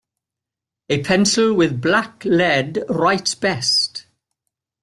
[0.89, 4.07] A pencil with black lead writes best.